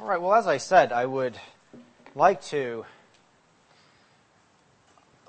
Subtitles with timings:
[0.00, 1.36] All right, well, as I said, I would
[2.16, 2.84] like to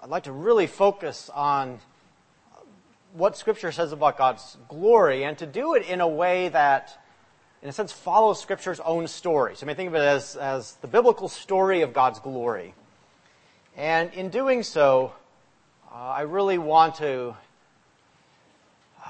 [0.01, 1.79] I'd like to really focus on
[3.13, 6.99] what Scripture says about God's glory and to do it in a way that,
[7.61, 9.55] in a sense, follows Scripture's own story.
[9.55, 12.73] So you may think of it as, as the biblical story of God's glory.
[13.77, 15.13] And in doing so,
[15.93, 17.35] uh, I really want to,
[19.05, 19.09] uh,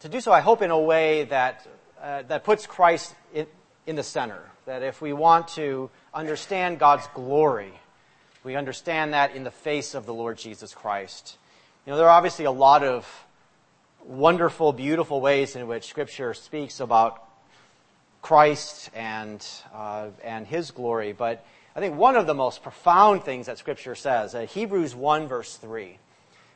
[0.00, 1.66] to do so, I hope, in a way that,
[2.02, 3.46] uh, that puts Christ in,
[3.86, 4.42] in the center.
[4.70, 7.72] That if we want to understand God's glory,
[8.44, 11.38] we understand that in the face of the Lord Jesus Christ.
[11.84, 13.04] You know, there are obviously a lot of
[14.04, 17.20] wonderful, beautiful ways in which Scripture speaks about
[18.22, 19.44] Christ and
[19.74, 21.44] uh, and His glory, but
[21.74, 25.56] I think one of the most profound things that Scripture says, uh, Hebrews one verse
[25.56, 25.98] three,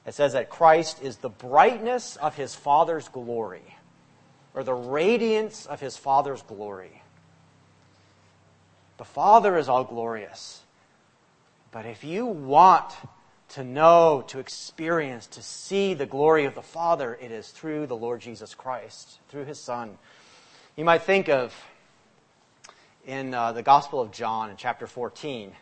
[0.07, 3.77] it says that Christ is the brightness of His Father's glory,
[4.55, 7.01] or the radiance of His Father's glory.
[8.97, 10.63] The Father is all glorious,
[11.73, 12.95] but if you want
[13.51, 17.97] to know, to experience, to see the glory of the Father, it is through the
[17.97, 19.99] Lord Jesus Christ, through His Son.
[20.77, 21.55] You might think of
[23.07, 25.53] in uh, the Gospel of John in chapter 14,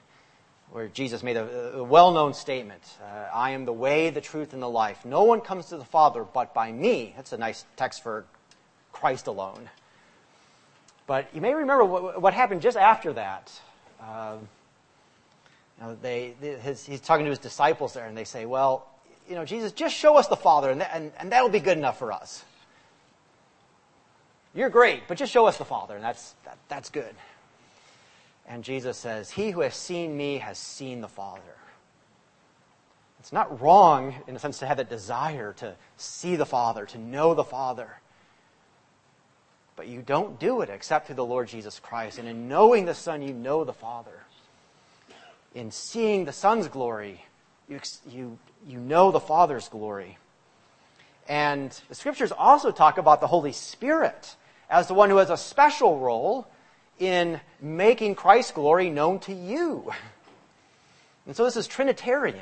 [0.70, 4.52] where Jesus made a, a well known statement uh, I am the way, the truth,
[4.52, 5.04] and the life.
[5.04, 7.12] No one comes to the Father but by me.
[7.16, 8.24] That's a nice text for
[8.92, 9.68] Christ alone.
[11.06, 13.52] But you may remember what, what happened just after that.
[14.00, 14.36] Uh,
[15.78, 18.86] you know, they, his, he's talking to his disciples there, and they say, Well,
[19.28, 21.78] you know, Jesus, just show us the Father, and, that, and, and that'll be good
[21.78, 22.44] enough for us.
[24.54, 27.14] You're great, but just show us the Father, and that's, that, that's good.
[28.46, 31.40] And Jesus says, He who has seen me has seen the Father.
[33.20, 36.98] It's not wrong, in a sense, to have that desire to see the Father, to
[36.98, 37.88] know the Father.
[39.76, 42.18] But you don't do it except through the Lord Jesus Christ.
[42.18, 44.22] And in knowing the Son, you know the Father
[45.54, 47.24] in seeing the Son's glory,
[47.68, 50.18] you, you, you know the Father's glory.
[51.28, 54.36] And the scriptures also talk about the Holy Spirit
[54.70, 56.46] as the one who has a special role
[56.98, 59.92] in making Christ's glory known to you.
[61.26, 62.40] And so this is Trinitarian.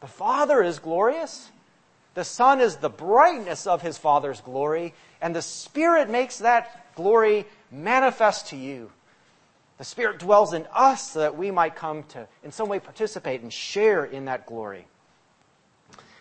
[0.00, 1.50] The Father is glorious,
[2.14, 7.46] the Son is the brightness of his Father's glory, and the Spirit makes that glory
[7.70, 8.90] manifest to you.
[9.78, 13.40] The Spirit dwells in us so that we might come to, in some way, participate
[13.40, 14.86] and share in that glory.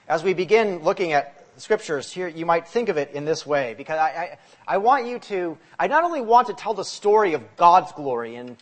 [0.08, 3.74] As we begin looking at scriptures here, you might think of it in this way,
[3.78, 7.34] because I, I, I want you to, I not only want to tell the story
[7.34, 8.56] of God's glory and,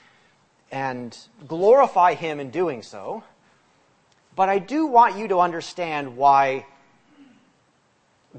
[0.71, 1.15] and
[1.47, 3.23] glorify Him in doing so,
[4.35, 6.65] but I do want you to understand why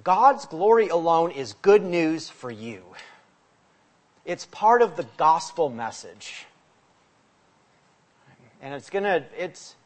[0.05, 2.83] God's glory alone is good news for you.
[4.25, 6.47] It's part of the gospel message.
[8.61, 9.77] And it's gonna, it's,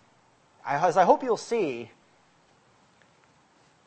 [0.66, 1.90] as I hope you'll see,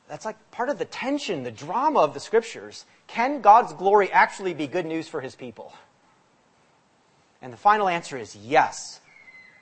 [0.08, 2.86] that's like part of the tension, the drama of the scriptures.
[3.08, 5.74] Can God's glory actually be good news for his people?
[7.42, 9.02] And the final answer is yes.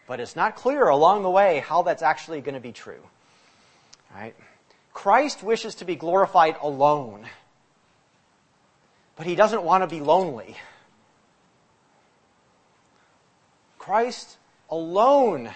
[0.05, 3.01] But it's not clear along the way how that's actually going to be true.
[4.13, 4.35] Right?
[4.93, 7.25] Christ wishes to be glorified alone.
[9.15, 10.55] But he doesn't want to be lonely.
[13.77, 14.37] Christ
[14.69, 15.51] alone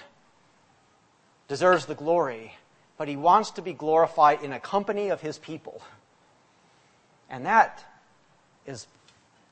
[1.47, 2.55] deserves the glory,
[2.97, 5.81] but he wants to be glorified in a company of his people.
[7.29, 7.83] And that
[8.65, 8.87] is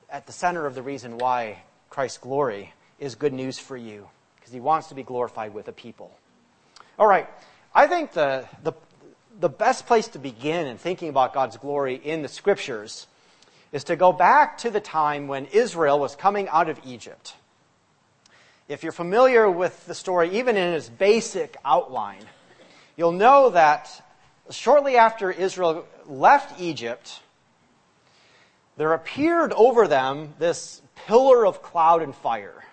[0.09, 4.53] at the center of the reason why Christ's glory is good news for you, because
[4.53, 6.11] he wants to be glorified with a people.
[6.99, 7.27] All right,
[7.73, 8.73] I think the, the,
[9.39, 13.07] the best place to begin in thinking about God's glory in the scriptures
[13.71, 17.35] is to go back to the time when Israel was coming out of Egypt.
[18.67, 22.23] If you're familiar with the story, even in its basic outline,
[22.95, 24.03] you'll know that
[24.49, 27.19] shortly after Israel left Egypt,
[28.77, 32.63] there appeared over them this pillar of cloud and fire.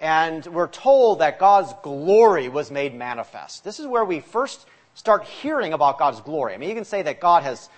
[0.00, 3.64] And we're told that God's glory was made manifest.
[3.64, 6.54] This is where we first start hearing about God's glory.
[6.54, 7.68] I mean, you can say that God has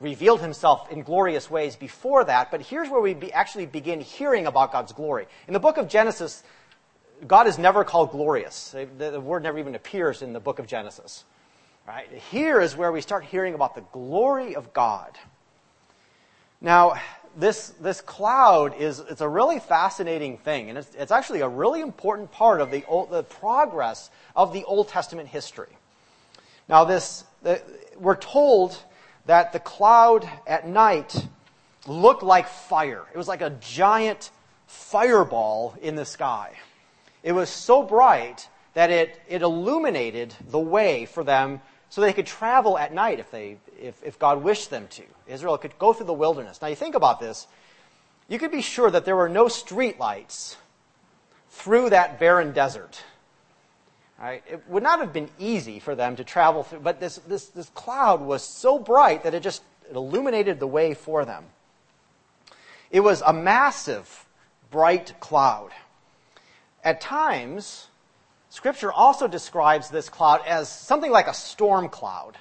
[0.00, 4.46] revealed himself in glorious ways before that, but here's where we be, actually begin hearing
[4.46, 5.26] about God's glory.
[5.46, 6.42] In the book of Genesis,
[7.26, 8.70] God is never called glorious.
[8.70, 11.24] The, the, word never even appears in the book of Genesis.
[11.86, 12.10] Right?
[12.30, 15.16] Here is where we start hearing about the glory of God.
[16.60, 16.94] Now,
[17.36, 21.80] this, this cloud is it's a really fascinating thing, and it's, it's actually a really
[21.80, 25.75] important part of the, old, the progress of the Old Testament history.
[26.68, 27.24] Now, this,
[27.98, 28.76] we're told
[29.26, 31.26] that the cloud at night
[31.86, 33.04] looked like fire.
[33.12, 34.30] It was like a giant
[34.66, 36.52] fireball in the sky.
[37.22, 42.26] It was so bright that it, it illuminated the way for them so they could
[42.26, 45.02] travel at night if, they, if, if God wished them to.
[45.26, 46.60] Israel could go through the wilderness.
[46.60, 47.46] Now you think about this,
[48.28, 50.56] you could be sure that there were no street lights
[51.48, 53.02] through that barren desert.
[54.18, 54.42] Right?
[54.50, 57.68] It would not have been easy for them to travel through, but this, this, this
[57.70, 61.44] cloud was so bright that it just it illuminated the way for them.
[62.90, 64.26] It was a massive,
[64.70, 65.70] bright cloud.
[66.82, 67.88] At times,
[68.48, 72.38] Scripture also describes this cloud as something like a storm cloud.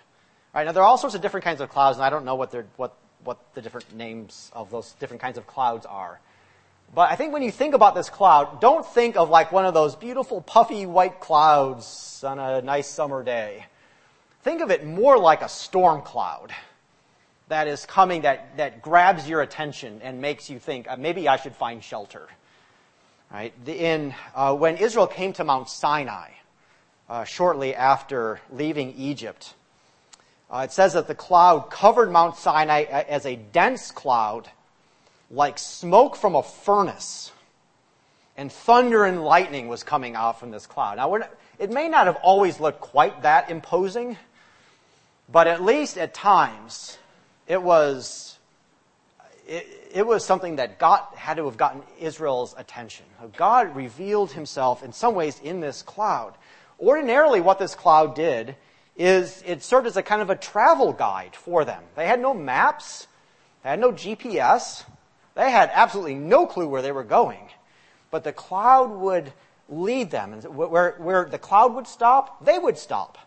[0.54, 0.66] Right?
[0.66, 2.56] Now, there are all sorts of different kinds of clouds, and I don't know what,
[2.78, 6.20] what, what the different names of those different kinds of clouds are.
[6.94, 9.74] But I think when you think about this cloud, don't think of like one of
[9.74, 13.66] those beautiful puffy white clouds on a nice summer day.
[14.44, 16.54] Think of it more like a storm cloud
[17.48, 21.38] that is coming that, that grabs your attention and makes you think, uh, maybe I
[21.38, 22.28] should find shelter.
[23.32, 23.54] Right?
[23.68, 26.30] In, uh, when Israel came to Mount Sinai,
[27.10, 29.54] uh, shortly after leaving Egypt,
[30.50, 34.50] uh, it says that the cloud covered Mount Sinai as a dense cloud,
[35.32, 37.32] like smoke from a furnace,
[38.38, 40.98] and thunder and lightning was coming out from this cloud.
[40.98, 44.18] Now, not, it may not have always looked quite that imposing,
[45.32, 46.98] but at least at times,
[47.48, 48.38] it was,
[49.48, 53.06] it, it was something that got, had to have gotten Israel's attention.
[53.38, 56.34] God revealed himself in some ways in this cloud.
[56.80, 58.56] Ordinarily, what this cloud did
[58.98, 61.84] is it served as a kind of a travel guide for them.
[61.96, 63.08] They had no maps,
[63.64, 64.84] they had no GPS,
[65.36, 67.50] they had absolutely no clue where they were going.
[68.10, 69.32] But the cloud would
[69.70, 70.34] lead them.
[70.34, 73.18] And where, where the cloud would stop, they would stop.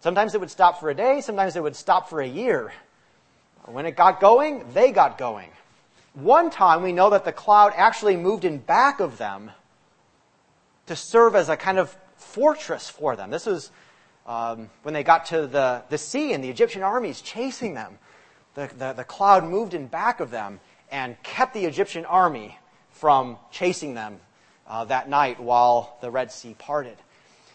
[0.00, 2.72] Sometimes it would stop for a day, sometimes it would stop for a year.
[3.64, 5.48] When it got going, they got going.
[6.12, 9.50] One time we know that the cloud actually moved in back of them
[10.86, 13.30] to serve as a kind of fortress for them.
[13.30, 13.70] This was
[14.26, 17.98] um, when they got to the, the sea and the Egyptian armies chasing them.
[18.54, 20.60] The, the, the cloud moved in back of them
[20.90, 22.58] and kept the Egyptian army
[22.90, 24.20] from chasing them
[24.66, 26.96] uh, that night while the Red Sea parted.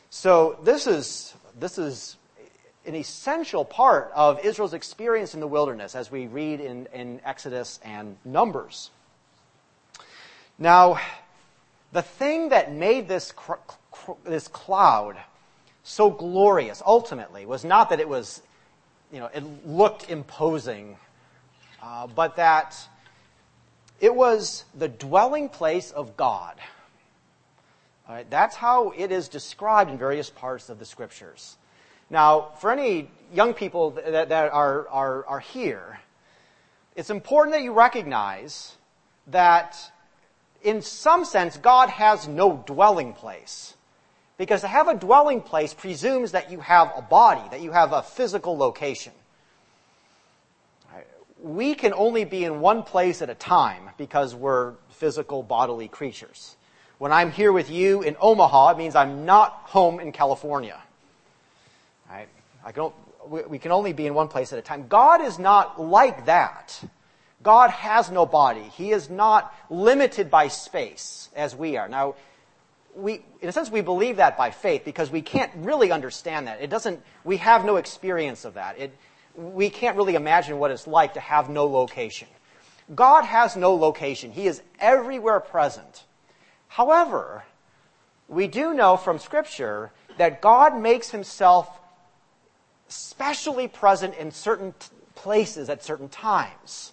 [0.09, 2.17] So this is, this is
[2.85, 7.79] an essential part of Israel's experience in the wilderness as we read in, in Exodus
[7.83, 8.89] and Numbers.
[10.57, 10.99] Now,
[11.91, 13.53] the thing that made this, cr-
[13.91, 15.17] cr- this cloud
[15.83, 18.41] so glorious ultimately was not that it was,
[19.11, 20.97] you know, it looked imposing,
[21.81, 22.75] uh, but that
[23.99, 26.55] it was the dwelling place of God.
[28.29, 31.57] that's how it is described in various parts of the scriptures.
[32.09, 35.99] Now, for any young people that, that are, are, are here,
[36.95, 38.75] it's important that you recognize
[39.27, 39.77] that
[40.63, 43.75] in some sense, God has no dwelling place.
[44.37, 47.93] Because to have a dwelling place presumes that you have a body, that you have
[47.93, 49.13] a physical location.
[51.41, 56.57] We can only be in one place at a time because we're physical bodily creatures.
[56.97, 60.81] When I'm here with you in Omaha, it means I'm not home in California.
[62.09, 62.27] Right?
[62.65, 62.91] I can,
[63.29, 64.87] we can only be in one place at a time.
[64.89, 66.81] God is not like that.
[67.41, 68.63] God has no body.
[68.63, 71.87] He is not limited by space as we are.
[71.87, 72.15] Now,
[72.95, 76.61] we, in a sense, we believe that by faith because we can't really understand that.
[76.61, 78.77] It doesn't, we have no experience of that.
[78.77, 78.93] It,
[79.39, 82.27] we can't really imagine what it's like to have no location.
[82.93, 84.31] God has no location.
[84.31, 86.03] He is everywhere present.
[86.67, 87.43] However,
[88.27, 91.69] we do know from scripture that God makes himself
[92.89, 96.91] specially present in certain t- places at certain times.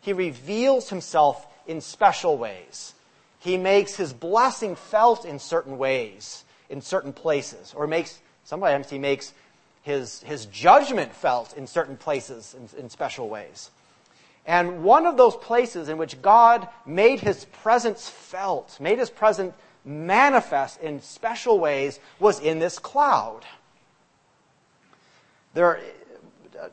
[0.00, 2.94] He reveals himself in special ways.
[3.40, 8.98] He makes his blessing felt in certain ways, in certain places, or makes, sometimes he
[8.98, 9.32] makes
[9.82, 13.70] his, his judgment felt in certain places in, in special ways.
[14.46, 19.54] And one of those places in which God made his presence felt, made his presence
[19.84, 23.44] manifest in special ways, was in this cloud.
[25.54, 25.80] There are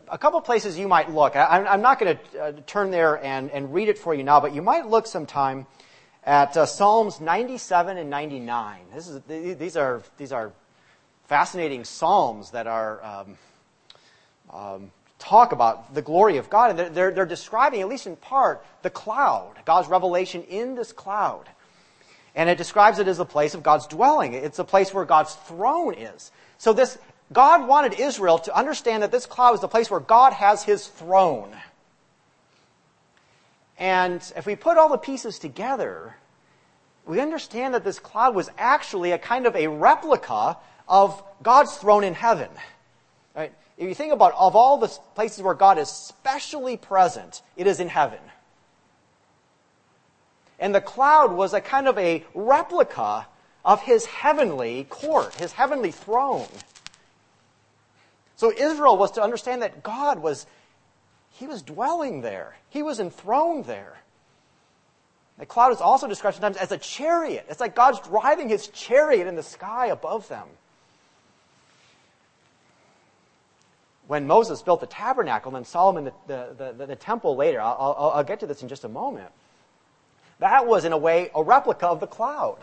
[0.07, 1.35] a couple places you might look.
[1.35, 4.39] I, am not going to uh, turn there and, and read it for you now,
[4.39, 5.65] but you might look sometime
[6.23, 8.79] at uh, Psalms 97 and 99.
[8.93, 10.53] This is, these, are, these are
[11.29, 13.37] fascinating psalms that are um,
[14.51, 18.15] um, talk about the glory of God, and they're, they're, they're describing, at least in
[18.15, 21.47] part, the cloud, God's revelation in this cloud.
[22.33, 24.33] And it describes it as a place of God's dwelling.
[24.33, 26.31] It's a place where God's throne is.
[26.57, 26.97] So this
[27.31, 30.87] God wanted Israel to understand that this cloud is the place where God has his
[30.87, 31.55] throne.
[33.77, 36.15] And if we put all the pieces together,
[37.05, 40.57] we understand that this cloud was actually a kind of a replica
[40.89, 42.49] of God's throne in heaven.
[43.35, 43.53] Right?
[43.77, 47.79] If you think about of all the places where God is specially present, it is
[47.79, 48.19] in heaven.
[50.59, 53.27] And the cloud was a kind of a replica
[53.63, 56.47] of his heavenly court, his heavenly throne.
[58.35, 60.45] So Israel was to understand that God was,
[61.31, 62.55] he was dwelling there.
[62.69, 63.97] He was enthroned there.
[65.37, 67.45] The cloud is also described sometimes as a chariot.
[67.49, 70.47] It's like God's driving his chariot in the sky above them.
[74.09, 78.09] When Moses built the tabernacle and Solomon the, the, the, the temple later, I'll, I'll,
[78.15, 79.29] I'll get to this in just a moment.
[80.39, 82.57] That was, in a way, a replica of the cloud.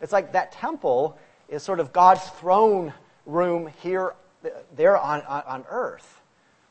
[0.00, 1.18] It's like that temple
[1.50, 2.94] is sort of God's throne
[3.26, 4.14] room here,
[4.74, 6.22] there on, on, on earth.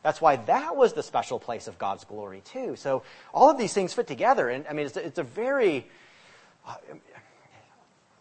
[0.01, 2.75] That's why that was the special place of God's glory too.
[2.77, 3.03] So
[3.35, 5.85] all of these things fit together, and I mean, it's, it's a very.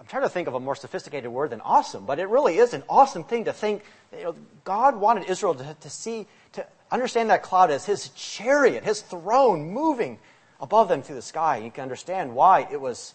[0.00, 2.72] I'm trying to think of a more sophisticated word than awesome, but it really is
[2.72, 3.82] an awesome thing to think.
[4.16, 8.82] You know, God wanted Israel to, to see, to understand that cloud as His chariot,
[8.82, 10.18] His throne, moving
[10.58, 11.58] above them through the sky.
[11.58, 13.14] You can understand why it was,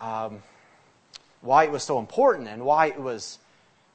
[0.00, 0.42] um,
[1.40, 3.38] why it was so important, and why it was,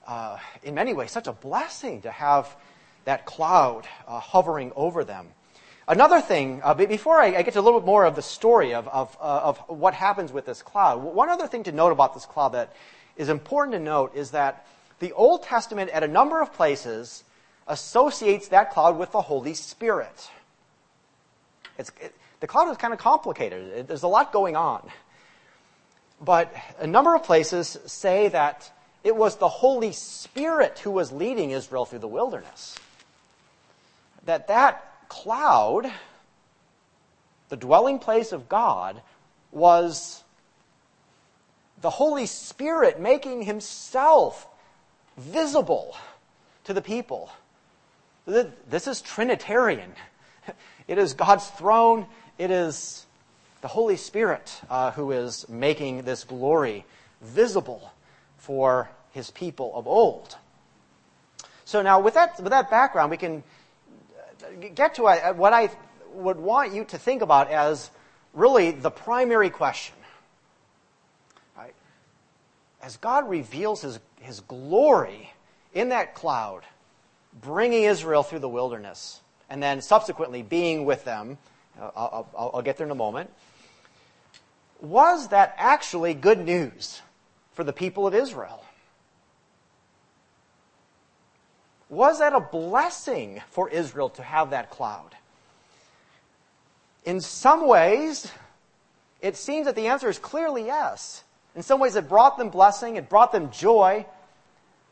[0.07, 2.55] uh, in many ways, such a blessing to have
[3.05, 5.27] that cloud uh, hovering over them.
[5.87, 8.73] Another thing, uh, before I, I, get to a little bit more of the story
[8.73, 12.13] of, of, uh, of what happens with this cloud, one other thing to note about
[12.13, 12.73] this cloud that
[13.15, 14.67] is important to note is that
[14.99, 17.23] the Old Testament, at a number of places,
[17.67, 20.29] associates that cloud with the Holy Spirit.
[21.77, 21.89] It,
[22.41, 23.67] the cloud is kind of complicated.
[23.69, 24.89] It, there's a lot going on.
[26.19, 28.71] But a number of places say that
[29.03, 32.77] it was the Holy Spirit who was leading Israel through the wilderness
[34.27, 35.91] that that cloud,
[37.49, 39.01] the dwelling place of God,
[39.51, 40.23] was
[41.81, 44.47] the Holy Spirit making himself
[45.17, 45.95] visible
[46.63, 47.31] to the people.
[48.25, 49.93] This is Trinitarian.
[50.87, 52.05] It is God's throne.
[52.37, 53.05] It is
[53.59, 56.85] the Holy Spirit uh, who is making this glory
[57.21, 57.91] visible
[58.37, 60.37] for his people of old.
[61.65, 63.43] So now, with that, with that background, we can
[64.75, 65.69] get to what I
[66.13, 67.91] would want you to think about as
[68.33, 69.95] really the primary question.
[71.57, 71.73] Right?
[72.81, 75.31] As God reveals his, his glory
[75.73, 76.63] in that cloud,
[77.41, 81.37] bringing Israel through the wilderness, and then subsequently being with them,
[81.79, 83.31] uh, I'll, I'll, I'll get there in a moment,
[84.81, 87.01] was that actually good news
[87.53, 88.63] for the people of Israel?
[91.89, 95.15] Was that a blessing for Israel to have that cloud?
[97.05, 98.29] In some ways,
[99.21, 101.23] it seems that the answer is clearly yes.
[101.55, 104.05] In some ways, it brought them blessing, it brought them joy.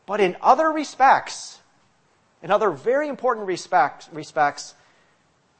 [0.06, 1.60] But in other respects,
[2.42, 4.74] in other very important respects, respects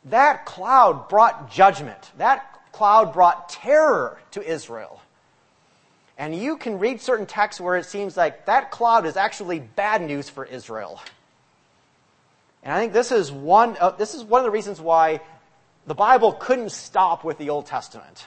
[0.06, 2.12] that cloud brought judgment.
[2.18, 5.00] That cloud brought terror to Israel.
[6.16, 10.00] And you can read certain texts where it seems like that cloud is actually bad
[10.00, 11.00] news for Israel.
[12.62, 15.20] And I think this is one, uh, this is one of the reasons why
[15.86, 18.26] the Bible couldn't stop with the Old Testament.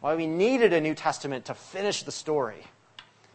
[0.00, 2.62] Why we needed a New Testament to finish the story.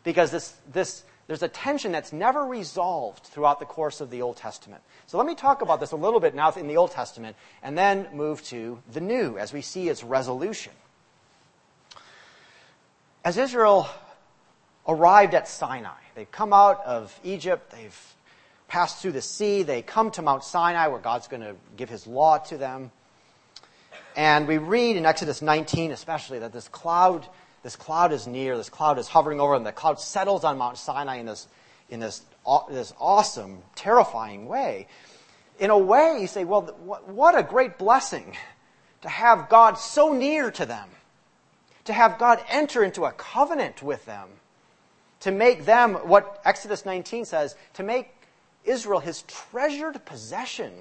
[0.04, 4.38] Because this, this, there's a tension that's never resolved throughout the course of the Old
[4.38, 4.84] Testament.
[5.08, 7.78] So let me talk about this a little bit now in the Old Testament and
[7.78, 10.74] then move to the New as we see its resolution.
[13.24, 13.88] As Israel
[14.88, 18.16] arrived at Sinai, they've come out of Egypt, they've
[18.72, 19.64] pass through the sea.
[19.64, 22.90] They come to Mount Sinai where God's going to give his law to them.
[24.16, 27.28] And we read in Exodus 19 especially that this cloud,
[27.64, 29.66] this cloud is near, this cloud is hovering over them.
[29.66, 31.48] The cloud settles on Mount Sinai in this,
[31.90, 32.22] in this,
[32.70, 34.88] this awesome, terrifying way.
[35.60, 38.38] In a way, you say, well, what a great blessing
[39.02, 40.88] to have God so near to them,
[41.84, 44.30] to have God enter into a covenant with them,
[45.20, 48.21] to make them, what Exodus 19 says, to make
[48.66, 50.72] Israel his treasured possession.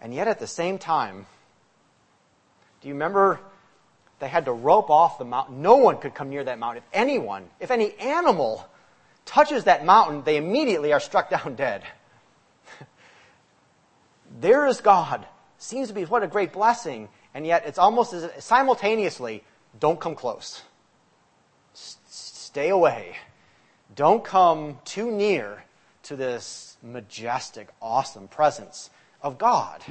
[0.00, 1.26] And yet at the same time,
[2.80, 3.40] do you remember
[4.18, 5.62] they had to rope off the mountain?
[5.62, 6.82] No one could come near that mountain.
[6.82, 8.66] If anyone, if any animal
[9.24, 11.84] touches that mountain, they immediately are struck down dead.
[14.40, 15.26] there is God.
[15.58, 19.44] Seems to be what a great blessing, and yet it's almost as simultaneously,
[19.78, 20.62] don't come close.
[21.74, 23.16] S- stay away.
[23.94, 25.64] Don't come too near
[26.04, 28.90] to this majestic, awesome presence
[29.22, 29.82] of God.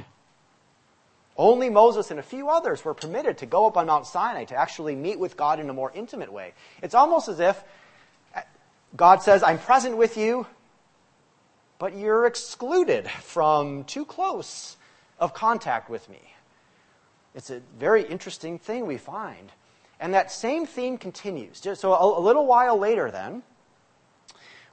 [1.36, 4.54] Only Moses and a few others were permitted to go up on Mount Sinai to
[4.54, 6.52] actually meet with God in a more intimate way.
[6.82, 7.62] It's almost as if
[8.94, 10.46] God says, I'm present with you,
[11.78, 14.76] but you're excluded from too close
[15.18, 16.20] of contact with me.
[17.34, 19.50] It's a very interesting thing we find.
[19.98, 21.62] And that same theme continues.
[21.74, 23.42] So a, little while later, then,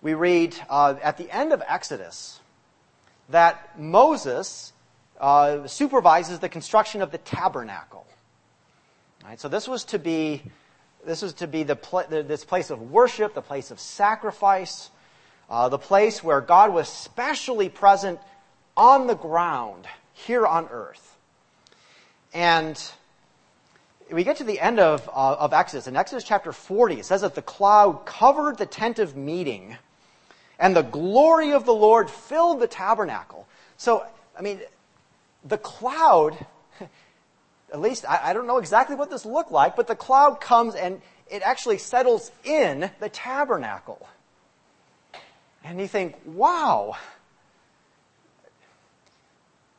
[0.01, 2.39] we read uh, at the end of Exodus
[3.29, 4.73] that Moses
[5.19, 8.05] uh, supervises the construction of the tabernacle.
[9.23, 10.41] Right, so this was to be
[11.05, 14.89] this was to be the pl- this place of worship, the place of sacrifice,
[15.49, 18.19] uh, the place where God was specially present
[18.75, 21.17] on the ground here on earth.
[22.33, 22.81] And
[24.11, 25.87] we get to the end of, uh, of Exodus.
[25.87, 29.77] In Exodus chapter 40, it says that the cloud covered the tent of meeting,
[30.59, 33.47] and the glory of the Lord filled the tabernacle.
[33.77, 34.05] So,
[34.37, 34.59] I mean,
[35.43, 36.45] the cloud,
[37.73, 40.75] at least I, I don't know exactly what this looked like, but the cloud comes
[40.75, 44.05] and it actually settles in the tabernacle.
[45.63, 46.95] And you think, wow,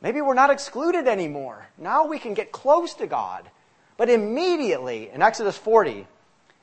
[0.01, 1.67] maybe we're not excluded anymore.
[1.77, 3.49] Now we can get close to God.
[3.97, 6.07] But immediately in Exodus 40,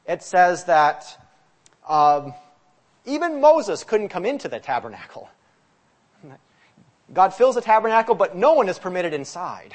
[0.06, 1.04] it says that
[1.88, 2.34] um,
[3.08, 5.28] even Moses couldn't come into the tabernacle.
[7.12, 9.74] God fills the tabernacle, but no one is permitted inside.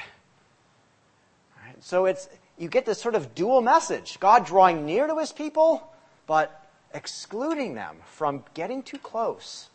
[1.64, 1.82] Right?
[1.82, 4.18] So it's, you get this sort of dual message.
[4.20, 5.82] God drawing near to his people,
[6.26, 6.64] but
[6.94, 9.68] excluding them from getting too close.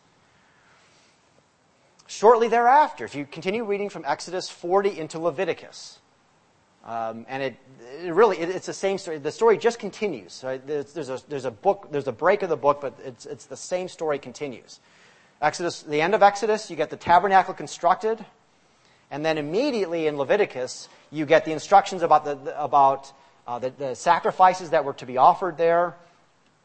[2.06, 5.99] Shortly thereafter, if you continue reading from Exodus 40 into Leviticus,
[6.90, 7.56] um, and it,
[8.04, 9.18] it really it, it's the same story.
[9.18, 10.42] The story just continues.
[10.44, 10.64] Right?
[10.66, 11.86] There's, there's, a, there's a book.
[11.92, 14.80] There's a break of the book, but it's, it's the same story continues.
[15.40, 18.24] Exodus, the end of Exodus, you get the tabernacle constructed,
[19.08, 23.12] and then immediately in Leviticus, you get the instructions about the, about
[23.46, 25.94] uh, the, the sacrifices that were to be offered there.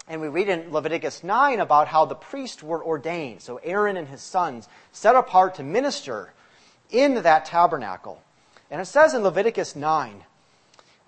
[0.07, 3.41] And we read in Leviticus 9 about how the priests were ordained.
[3.41, 6.33] So Aaron and his sons set apart to minister
[6.89, 8.21] in that tabernacle.
[8.71, 10.23] And it says in Leviticus 9,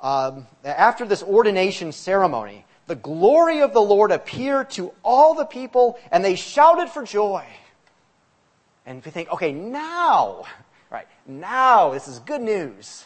[0.02, 6.00] um, after this ordination ceremony, the glory of the Lord appeared to all the people,
[6.12, 7.46] and they shouted for joy.
[8.86, 10.46] And we think, okay, now,
[10.90, 13.06] right, now this is good news.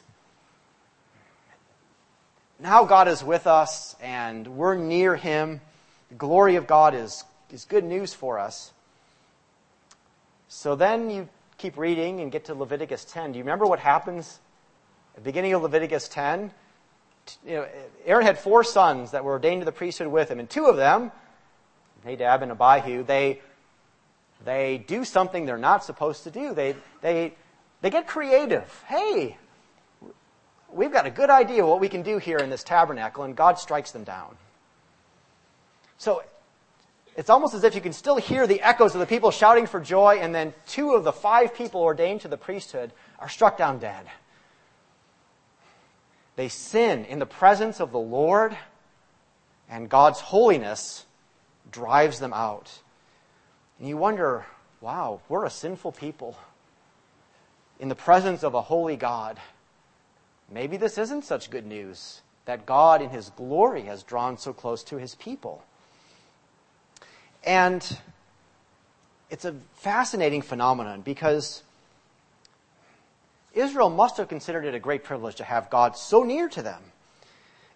[2.60, 5.62] Now God is with us, and we're near Him.
[6.10, 8.72] The glory of God is, is good news for us.
[10.48, 13.32] So then you keep reading and get to Leviticus 10.
[13.32, 14.41] Do you remember what happens
[15.22, 16.52] the beginning of Leviticus 10?
[17.46, 17.68] you know,
[18.06, 20.78] Aaron had four sons that were ordained to the priesthood with him, and two of
[20.78, 21.12] them,
[22.04, 23.42] Nadab and Abihu, they
[24.44, 26.56] they do something they're not supposed to do.
[26.56, 27.34] They they
[27.82, 28.84] they get creative.
[28.88, 29.38] Hey,
[30.72, 33.60] we've got a good idea what we can do here in this tabernacle, and God
[33.60, 34.36] strikes them down.
[36.00, 36.24] So
[37.16, 39.80] it's almost as if you can still hear the echoes of the people shouting for
[39.80, 43.78] joy, and then two of the five people ordained to the priesthood are struck down
[43.78, 44.08] dead.
[46.42, 48.58] They sin in the presence of the Lord,
[49.70, 51.06] and God's holiness
[51.72, 52.80] drives them out.
[53.78, 54.48] And you wonder,
[54.82, 56.36] wow, we're a sinful people
[57.80, 59.40] in the presence of a holy God.
[60.50, 64.84] Maybe this isn't such good news that God in His glory has drawn so close
[64.86, 65.64] to His people.
[67.44, 67.86] And
[69.30, 71.62] it's a fascinating phenomenon because
[73.54, 76.82] Israel must have considered it a great privilege to have God so near to them.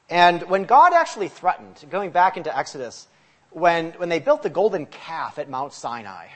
[0.10, 3.08] And when God actually threatened, going back into Exodus,
[3.50, 6.28] when, when they built the golden calf at Mount Sinai,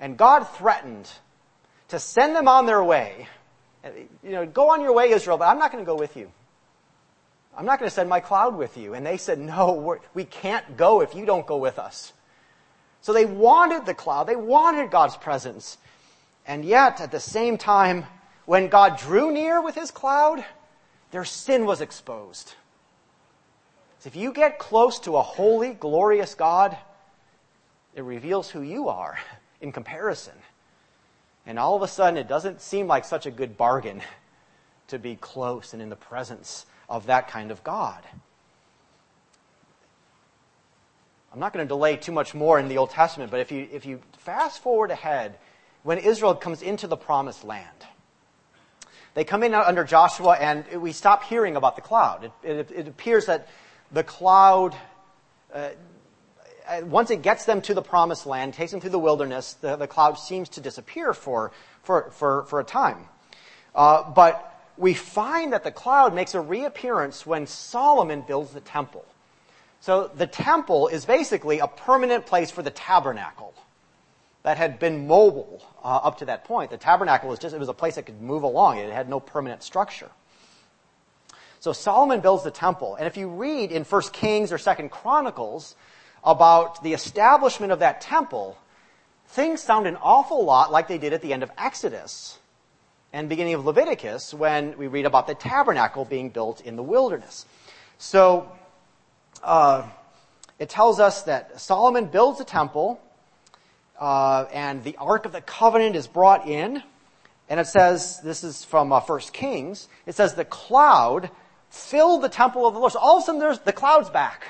[0.00, 1.10] and God threatened
[1.88, 3.28] to send them on their way,
[4.22, 6.30] you know, go on your way, Israel, but I'm not going to go with you.
[7.56, 8.94] I'm not going to send my cloud with you.
[8.94, 12.12] And they said, no, we can't go if you don't go with us.
[13.00, 14.26] So they wanted the cloud.
[14.26, 15.78] They wanted God's presence.
[16.46, 18.04] And yet, at the same time,
[18.48, 20.42] when God drew near with his cloud,
[21.10, 22.54] their sin was exposed.
[23.98, 26.74] So if you get close to a holy, glorious God,
[27.94, 29.18] it reveals who you are
[29.60, 30.32] in comparison.
[31.44, 34.00] And all of a sudden, it doesn't seem like such a good bargain
[34.86, 38.02] to be close and in the presence of that kind of God.
[41.34, 43.68] I'm not going to delay too much more in the Old Testament, but if you,
[43.70, 45.36] if you fast forward ahead,
[45.82, 47.84] when Israel comes into the promised land,
[49.14, 52.24] they come in under Joshua, and we stop hearing about the cloud.
[52.24, 53.48] It, it, it appears that
[53.90, 54.76] the cloud,
[55.52, 55.70] uh,
[56.68, 59.76] uh, once it gets them to the promised land, takes them through the wilderness, the,
[59.76, 63.08] the cloud seems to disappear for, for, for, for a time.
[63.74, 69.04] Uh, but we find that the cloud makes a reappearance when Solomon builds the temple.
[69.80, 73.54] So the temple is basically a permanent place for the tabernacle
[74.48, 76.70] that had been mobile uh, up to that point.
[76.70, 78.78] The tabernacle was just, it was a place that could move along.
[78.78, 80.08] It had no permanent structure.
[81.60, 82.94] So Solomon builds the temple.
[82.94, 85.76] And if you read in 1 Kings or 2 Chronicles
[86.24, 88.56] about the establishment of that temple,
[89.26, 92.38] things sound an awful lot like they did at the end of Exodus
[93.12, 97.44] and beginning of Leviticus when we read about the tabernacle being built in the wilderness.
[97.98, 98.50] So,
[99.42, 99.86] uh,
[100.58, 102.98] it tells us that Solomon builds a temple,
[103.98, 106.82] uh, and the Ark of the Covenant is brought in.
[107.48, 111.30] And it says, this is from uh, 1 Kings, it says the cloud
[111.70, 112.92] filled the temple of the Lord.
[112.92, 114.48] So all of a sudden there's, the cloud's back.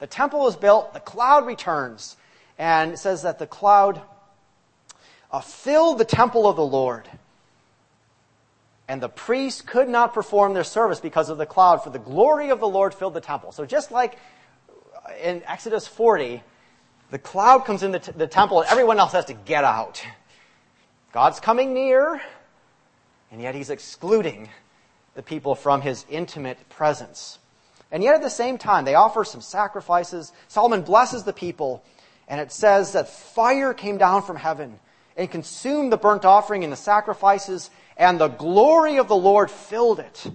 [0.00, 2.16] The temple is built, the cloud returns.
[2.58, 4.02] And it says that the cloud
[5.30, 7.08] uh, filled the temple of the Lord.
[8.88, 12.50] And the priests could not perform their service because of the cloud, for the glory
[12.50, 13.52] of the Lord filled the temple.
[13.52, 14.18] So just like
[15.22, 16.42] in Exodus 40,
[17.12, 20.02] the cloud comes in the, t- the temple and everyone else has to get out.
[21.12, 22.22] God's coming near,
[23.30, 24.48] and yet he's excluding
[25.14, 27.38] the people from his intimate presence.
[27.90, 30.32] And yet at the same time, they offer some sacrifices.
[30.48, 31.84] Solomon blesses the people,
[32.28, 34.78] and it says that fire came down from heaven
[35.14, 40.00] and consumed the burnt offering and the sacrifices, and the glory of the Lord filled
[40.00, 40.30] it.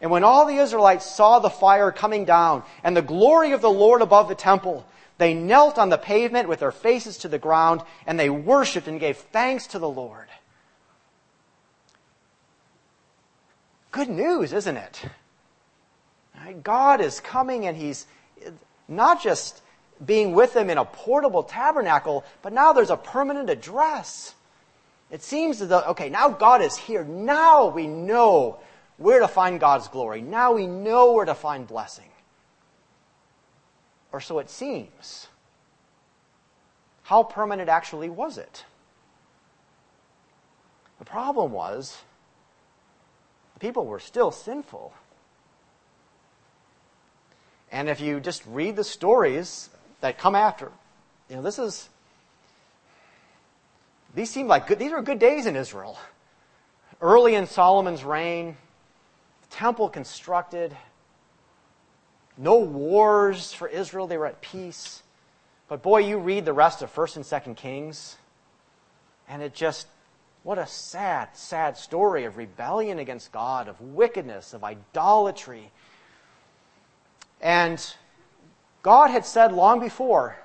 [0.00, 3.70] And when all the Israelites saw the fire coming down and the glory of the
[3.70, 4.86] Lord above the temple,
[5.22, 8.98] they knelt on the pavement with their faces to the ground, and they worshiped and
[8.98, 10.26] gave thanks to the Lord.
[13.92, 15.04] Good news, isn't it?
[16.64, 18.06] God is coming and He's
[18.88, 19.62] not just
[20.04, 24.34] being with them in a portable tabernacle, but now there's a permanent address.
[25.08, 27.04] It seems as though, okay, now God is here.
[27.04, 28.58] Now we know
[28.96, 30.20] where to find God's glory.
[30.20, 32.11] Now we know where to find blessing.
[34.12, 35.28] Or so it seems.
[37.04, 38.64] How permanent actually was it?
[40.98, 41.98] The problem was
[43.54, 44.92] the people were still sinful.
[47.72, 49.70] And if you just read the stories
[50.00, 50.70] that come after,
[51.28, 51.88] you know, this is,
[54.14, 55.98] these seem like good, these are good days in Israel.
[57.00, 58.56] Early in Solomon's reign,
[59.40, 60.76] the temple constructed,
[62.36, 65.02] no wars for Israel, they were at peace.
[65.68, 68.16] But boy, you read the rest of 1st and 2nd Kings,
[69.28, 69.86] and it just
[70.42, 75.70] what a sad, sad story of rebellion against God, of wickedness, of idolatry.
[77.40, 77.84] And
[78.82, 80.36] God had said long before,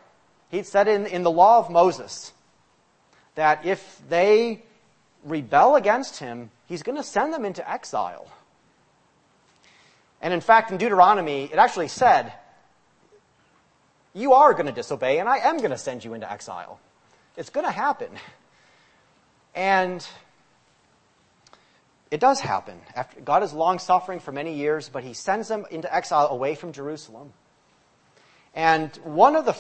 [0.50, 2.32] He'd said in, in the law of Moses,
[3.36, 4.64] that if they
[5.24, 8.32] rebel against Him, He's going to send them into exile.
[10.22, 12.34] And in fact, in Deuteronomy, it actually said,
[14.14, 16.80] You are going to disobey, and I am going to send you into exile.
[17.36, 18.10] It's going to happen.
[19.54, 20.06] And
[22.10, 22.80] it does happen.
[22.96, 26.56] After, God is long suffering for many years, but he sends them into exile away
[26.56, 27.34] from Jerusalem.
[28.56, 29.56] And one of the,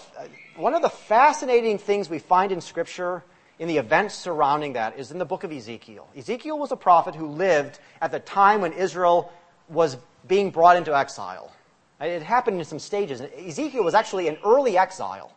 [0.55, 3.23] one of the fascinating things we find in scripture
[3.59, 6.07] in the events surrounding that is in the book of Ezekiel.
[6.15, 9.31] Ezekiel was a prophet who lived at the time when Israel
[9.67, 11.51] was being brought into exile.
[11.99, 13.21] It happened in some stages.
[13.21, 15.33] Ezekiel was actually an early exile.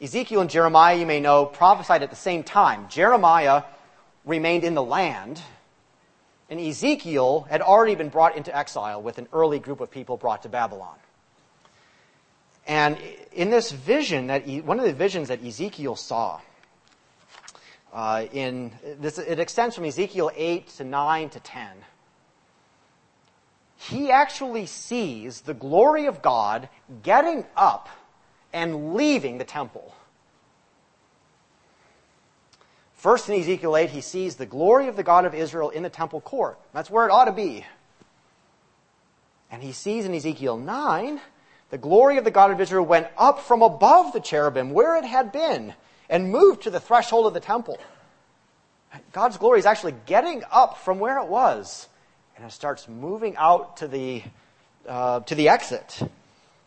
[0.00, 2.86] Ezekiel and Jeremiah, you may know, prophesied at the same time.
[2.88, 3.62] Jeremiah
[4.26, 5.40] remained in the land,
[6.50, 10.42] and Ezekiel had already been brought into exile with an early group of people brought
[10.42, 10.96] to Babylon.
[12.66, 12.98] And
[13.32, 16.40] in this vision, that one of the visions that Ezekiel saw,
[17.92, 21.68] uh, in this, it extends from Ezekiel 8 to 9 to 10.
[23.76, 26.68] He actually sees the glory of God
[27.02, 27.88] getting up
[28.52, 29.94] and leaving the temple.
[32.94, 35.90] First in Ezekiel 8, he sees the glory of the God of Israel in the
[35.90, 36.58] temple court.
[36.72, 37.64] That's where it ought to be.
[39.50, 41.20] And he sees in Ezekiel 9,
[41.70, 45.04] the glory of the God of Israel went up from above the cherubim where it
[45.04, 45.74] had been
[46.08, 47.78] and moved to the threshold of the temple.
[49.12, 51.88] God's glory is actually getting up from where it was
[52.36, 54.22] and it starts moving out to the,
[54.86, 56.00] uh, to the exit.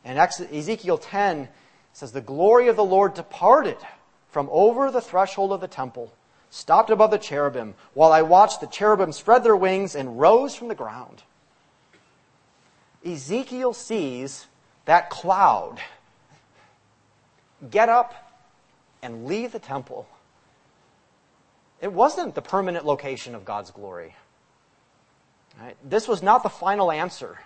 [0.04, 1.48] And Ezekiel 10
[1.94, 3.78] says, The glory of the Lord departed
[4.30, 6.12] from over the threshold of the temple
[6.50, 10.68] stopped above the cherubim, while I watched the cherubim spread their wings and rose from
[10.68, 11.24] the ground.
[13.06, 14.48] Ezekiel sees
[14.86, 15.80] that cloud
[17.70, 18.32] get up
[19.02, 20.08] and leave the temple.
[21.82, 24.16] It wasn't the permanent location of God's glory.
[25.62, 25.76] Right?
[25.84, 27.38] This was not the final answer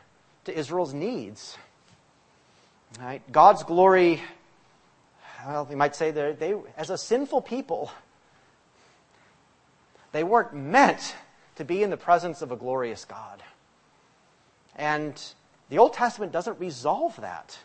[0.46, 1.58] to Israel's needs.
[3.00, 3.22] Right?
[3.32, 4.22] God's glory,
[5.46, 7.92] well, you might say that they, as a sinful people,
[10.12, 11.16] they weren't meant
[11.56, 13.42] to be in the presence of a glorious God.
[14.76, 15.20] And
[15.70, 17.58] the Old Testament doesn't resolve that.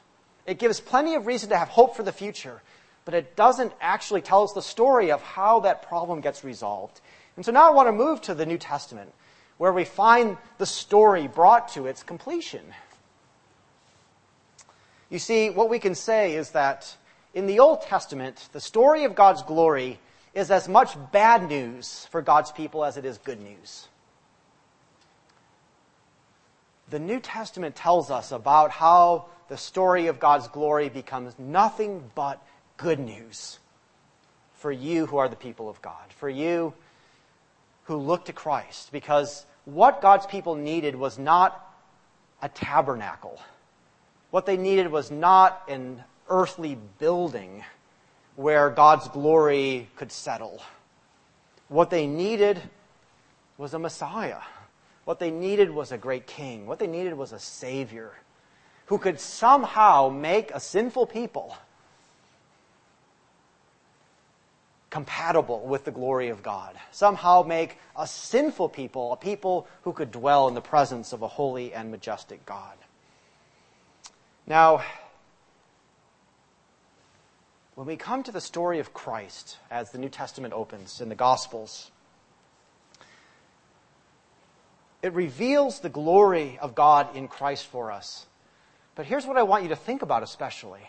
[0.46, 2.62] It gives plenty of reason to have hope for the future,
[3.04, 7.02] but it doesn't actually tell us the story of how that problem gets resolved.
[7.36, 9.12] And so now I want to move to the New Testament,
[9.58, 12.62] where we find the story brought to its completion.
[15.10, 16.96] You see, what we can say is that
[17.34, 19.98] in the Old Testament, the story of God's glory
[20.34, 23.88] is as much bad news for God's people as it is good news.
[26.90, 32.42] The New Testament tells us about how the story of God's glory becomes nothing but
[32.76, 33.58] good news
[34.54, 36.74] for you who are the people of God, for you
[37.88, 41.74] who look to Christ, because what God's people needed was not
[42.42, 43.40] a tabernacle.
[44.30, 47.64] What they needed was not an earthly building
[48.36, 50.60] where God's glory could settle.
[51.68, 52.60] What they needed
[53.56, 54.42] was a Messiah.
[55.06, 56.66] What they needed was a great king.
[56.66, 58.12] What they needed was a savior
[58.86, 61.56] who could somehow make a sinful people
[64.90, 66.76] compatible with the glory of God.
[66.90, 71.28] Somehow make a sinful people a people who could dwell in the presence of a
[71.28, 72.76] holy and majestic God.
[74.46, 74.82] Now,
[77.74, 81.14] when we come to the story of Christ as the New Testament opens in the
[81.14, 81.90] Gospels,
[85.02, 88.26] it reveals the glory of God in Christ for us.
[88.94, 90.80] But here's what I want you to think about especially.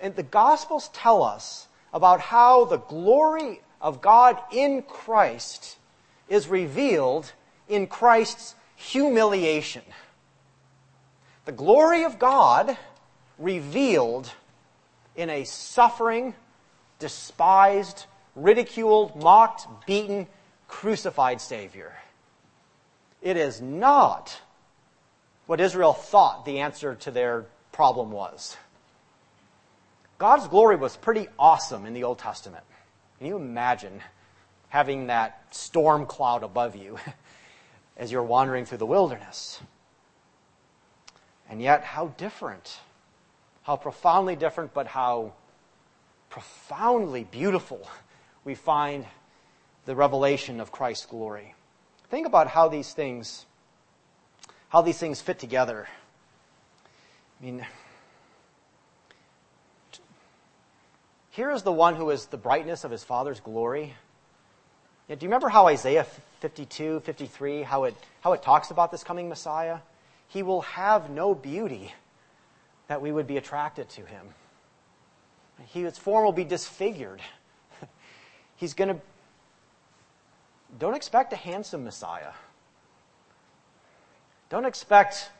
[0.00, 5.78] And the Gospels tell us about how the glory of God in Christ
[6.28, 7.32] is revealed
[7.68, 9.82] in Christ's humiliation.
[11.44, 12.76] The glory of God
[13.38, 14.30] revealed
[15.14, 16.34] in a suffering,
[16.98, 20.26] despised, ridiculed, mocked, beaten,
[20.66, 21.92] crucified Savior.
[23.22, 24.40] It is not
[25.46, 28.56] what Israel thought the answer to their problem was.
[30.18, 32.64] God's glory was pretty awesome in the Old Testament.
[33.18, 34.00] Can you imagine
[34.68, 36.98] having that storm cloud above you
[37.96, 39.60] as you're wandering through the wilderness?
[41.48, 42.78] And yet, how different.
[43.62, 45.32] How profoundly different, but how
[46.30, 47.88] profoundly beautiful
[48.44, 49.06] we find
[49.84, 51.54] the revelation of Christ's glory.
[52.08, 53.46] Think about how these things
[54.68, 55.86] how these things fit together.
[57.40, 57.64] I mean,
[61.34, 63.92] here is the one who is the brightness of his Father's glory.
[65.08, 66.06] Yeah, do you remember how Isaiah
[66.38, 69.78] 52, 53, how it, how it talks about this coming Messiah?
[70.28, 71.92] He will have no beauty
[72.86, 74.28] that we would be attracted to him.
[75.66, 77.20] He, his form will be disfigured.
[78.56, 79.00] He's going to.
[80.78, 82.30] Don't expect a handsome Messiah.
[84.50, 85.30] Don't expect,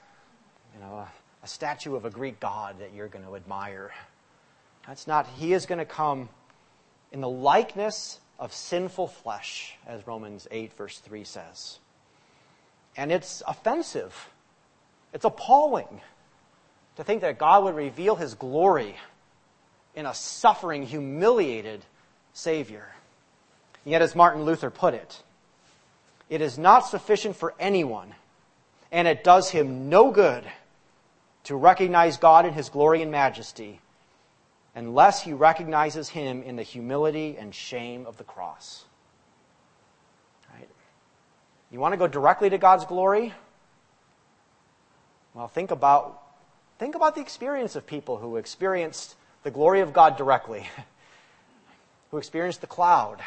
[0.75, 1.09] you know, a,
[1.45, 3.93] a statue of a Greek god that you're going to admire.
[4.87, 6.29] That's not, he is going to come
[7.13, 11.79] in the likeness of sinful flesh, as Romans 8, verse 3 says.
[12.97, 14.31] And it's offensive.
[15.13, 16.01] It's appalling
[16.97, 18.97] to think that God would reveal his glory
[19.95, 21.85] in a suffering, humiliated
[22.33, 22.89] Savior.
[23.85, 25.23] Yet, as Martin Luther put it,
[26.29, 28.15] it is not sufficient for anyone
[28.95, 30.45] and it does him no good
[31.43, 33.81] to recognize God in his glory and majesty
[34.75, 38.85] unless he recognizes him in the humility and shame of the cross.
[40.53, 40.69] Right?
[41.71, 43.33] You want to go directly to God's glory?
[45.35, 46.23] Well, think about,
[46.79, 50.69] think about the experience of people who experienced the glory of God directly,
[52.11, 53.21] who experienced the cloud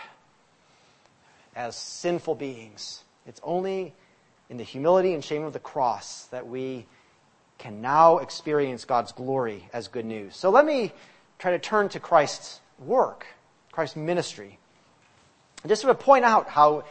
[1.55, 3.03] as sinful beings.
[3.25, 3.93] It's only
[4.49, 6.86] in the humility and shame of the cross that we
[7.57, 10.36] can now experience God's glory as good news.
[10.36, 10.93] So let me
[11.39, 13.28] try to turn to Christ's work,
[13.71, 14.60] Christ's ministry.
[15.65, 16.84] Just to point out how,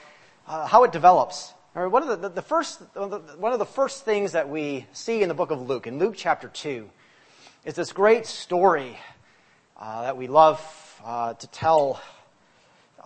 [0.46, 1.52] uh, how it develops.
[1.74, 5.34] One of the, the, first, one of the first things that we see in the
[5.34, 6.88] book of Luke, in Luke chapter 2,
[7.64, 8.98] is this great story
[9.78, 12.00] uh, that we love uh, to tell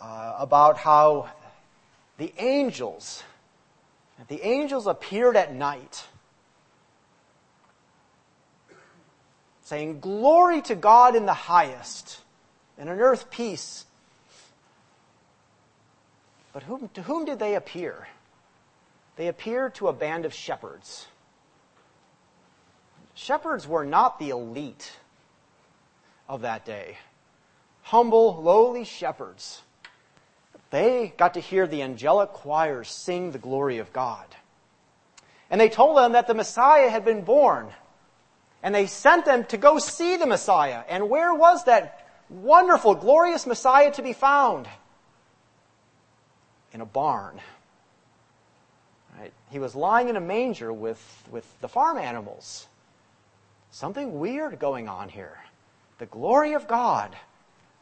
[0.01, 1.29] uh, about how
[2.19, 3.25] the angels
[4.29, 6.07] the angels appeared at night,
[9.71, 12.21] saying, Glory to God in the highest,
[12.77, 13.87] and on earth peace.
[16.53, 18.09] But whom, to whom did they appear?
[19.21, 21.07] they appeared to a band of shepherds.
[23.13, 24.93] Shepherds were not the elite
[26.27, 26.97] of that day.
[27.83, 29.61] Humble, lowly shepherds.
[30.71, 34.25] They got to hear the angelic choirs sing the glory of God.
[35.51, 37.69] And they told them that the Messiah had been born.
[38.63, 40.83] And they sent them to go see the Messiah.
[40.89, 44.69] And where was that wonderful, glorious Messiah to be found?
[46.73, 47.41] In a barn.
[49.19, 49.33] Right?
[49.51, 52.69] He was lying in a manger with, with the farm animals.
[53.71, 55.39] Something weird going on here.
[55.99, 57.17] The glory of God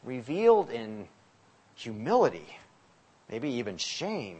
[0.03, 1.07] revealed in
[1.75, 2.57] humility,
[3.29, 4.39] maybe even shame.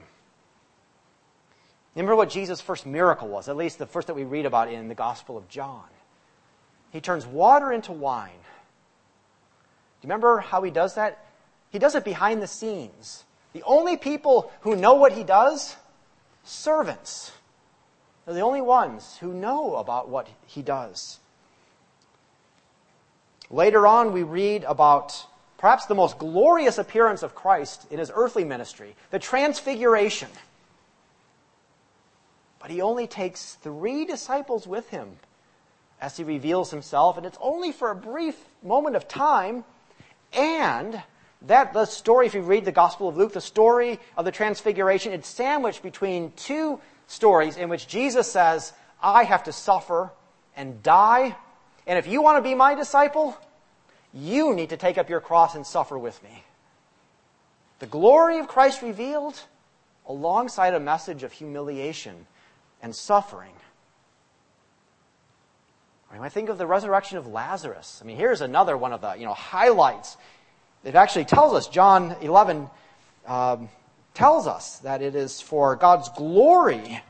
[1.95, 4.87] Remember what Jesus' first miracle was, at least the first that we read about in
[4.87, 5.83] the Gospel of John.
[6.91, 8.31] He turns water into wine.
[8.31, 11.25] Do you remember how he does that?
[11.71, 13.23] He does it behind the scenes.
[13.53, 15.75] The only people who know what he does,
[16.43, 17.31] servants.
[18.25, 21.19] They're the only ones who know about what he does.
[23.49, 25.25] Later on, we read about
[25.57, 30.29] perhaps the most glorious appearance of Christ in his earthly ministry, the transfiguration.
[32.59, 35.17] But he only takes three disciples with him
[36.01, 39.63] as he reveals himself, and it's only for a brief moment of time.
[40.33, 41.01] And
[41.43, 45.13] that the story, if you read the Gospel of Luke, the story of the Transfiguration,
[45.13, 50.11] it's sandwiched between two stories in which Jesus says, I have to suffer
[50.55, 51.35] and die.
[51.87, 53.37] And if you want to be my disciple,
[54.13, 56.43] you need to take up your cross and suffer with me.
[57.79, 59.41] The glory of Christ revealed
[60.05, 62.27] alongside a message of humiliation
[62.81, 63.53] and suffering.
[66.11, 69.13] When I think of the resurrection of Lazarus, I mean, here's another one of the
[69.13, 70.17] you know highlights.
[70.83, 72.69] It actually tells us John 11
[73.27, 73.69] um,
[74.13, 77.01] tells us that it is for God's glory,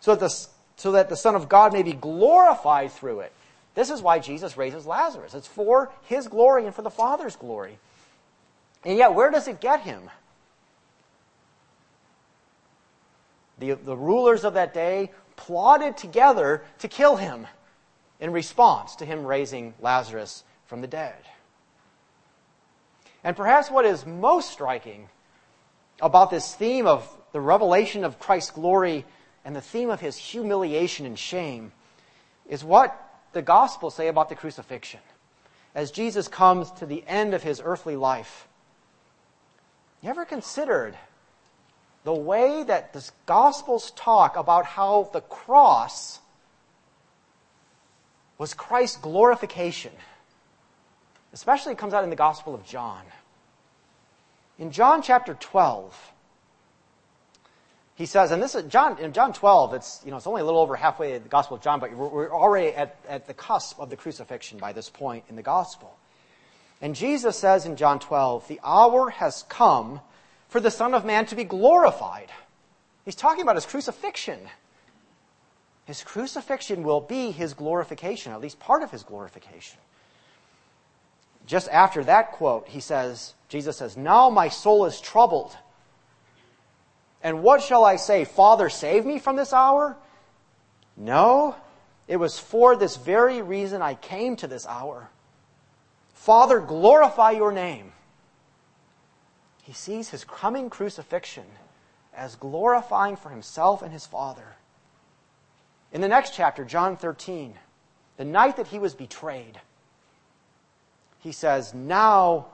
[0.00, 3.32] so that the so that the Son of God may be glorified through it.
[3.76, 5.34] This is why Jesus raises Lazarus.
[5.34, 7.78] It's for his glory and for the Father's glory.
[8.84, 10.10] And yet, where does it get him?
[13.58, 17.46] The, the rulers of that day plotted together to kill him
[18.20, 21.16] in response to him raising Lazarus from the dead.
[23.22, 25.08] And perhaps what is most striking
[26.00, 29.04] about this theme of the revelation of Christ's glory
[29.44, 31.72] and the theme of his humiliation and shame
[32.48, 33.00] is what
[33.32, 35.00] the Gospels say about the crucifixion.
[35.74, 38.46] As Jesus comes to the end of his earthly life,
[40.02, 40.96] you ever considered
[42.04, 46.20] the way that the Gospels talk about how the cross
[48.38, 49.92] was Christ's glorification?
[51.32, 53.02] Especially it comes out in the Gospel of John.
[54.58, 56.12] In John chapter 12,
[57.96, 60.44] he says, and this is John, in John 12, it's, you know, it's only a
[60.44, 63.78] little over halfway the Gospel of John, but we're, we're already at, at the cusp
[63.78, 65.96] of the crucifixion by this point in the Gospel.
[66.80, 70.00] And Jesus says in John 12, the hour has come
[70.48, 72.30] for the Son of Man to be glorified.
[73.04, 74.40] He's talking about his crucifixion.
[75.84, 79.78] His crucifixion will be his glorification, at least part of his glorification.
[81.46, 85.56] Just after that quote, he says, Jesus says, Now my soul is troubled.
[87.22, 88.24] And what shall I say?
[88.24, 89.96] Father, save me from this hour?
[90.96, 91.54] No,
[92.08, 95.08] it was for this very reason I came to this hour.
[96.12, 97.92] Father, glorify your name.
[99.62, 101.44] He sees his coming crucifixion
[102.14, 104.56] as glorifying for himself and his Father.
[105.94, 107.54] In the next chapter, John 13,
[108.16, 109.60] the night that he was betrayed,
[111.20, 112.48] he says, Now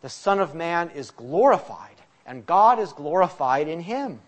[0.00, 4.20] the Son of Man is glorified and God is glorified in him.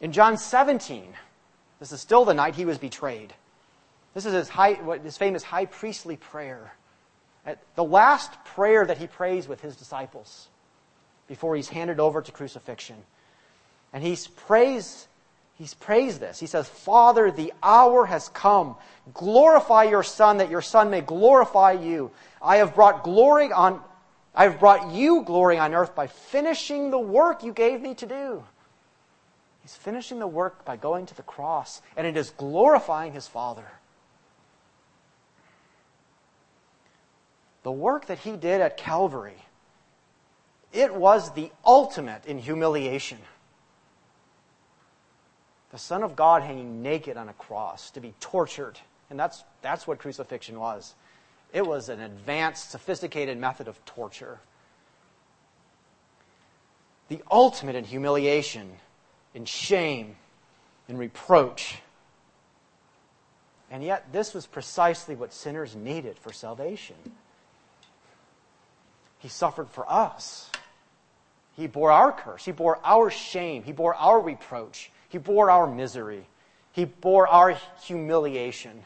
[0.00, 1.14] In John 17,
[1.80, 3.32] this is still the night he was betrayed.
[4.14, 6.74] This is his, high, his famous high priestly prayer.
[7.76, 10.48] The last prayer that he prays with his disciples
[11.28, 12.96] before he's handed over to crucifixion.
[13.92, 15.08] And he's prays,
[15.62, 16.40] he's prays this.
[16.40, 18.74] He says, Father, the hour has come.
[19.14, 22.10] Glorify your Son that your Son may glorify you.
[22.42, 23.80] I have brought glory on,
[24.34, 28.42] I've brought you glory on earth by finishing the work you gave me to do.
[29.60, 33.70] He's finishing the work by going to the cross, and it is glorifying his Father.
[37.62, 39.38] The work that he did at Calvary,
[40.72, 43.18] it was the ultimate in humiliation.
[45.72, 48.78] The Son of God hanging naked on a cross to be tortured.
[49.10, 50.94] And that's, that's what crucifixion was.
[51.52, 54.38] It was an advanced, sophisticated method of torture.
[57.08, 58.70] The ultimate in humiliation
[59.34, 60.16] in shame,
[60.88, 61.78] in reproach.
[63.70, 66.96] And yet, this was precisely what sinners needed for salvation.
[69.18, 70.50] He suffered for us.
[71.56, 72.44] He bore our curse.
[72.44, 73.62] He bore our shame.
[73.62, 74.90] He bore our reproach.
[75.12, 76.26] He bore our misery.
[76.72, 78.82] He bore our humiliation.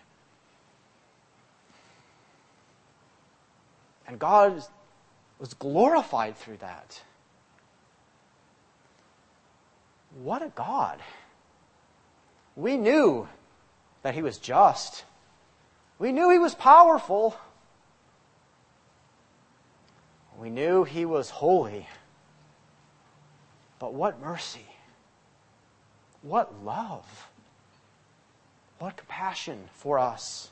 [4.08, 4.60] And God
[5.38, 7.00] was glorified through that.
[10.20, 10.98] What a God.
[12.56, 13.28] We knew
[14.02, 15.04] that He was just.
[16.00, 17.36] We knew He was powerful.
[20.36, 21.86] We knew He was holy.
[23.78, 24.66] But what mercy.
[26.26, 27.28] What love.
[28.78, 30.50] What compassion for us.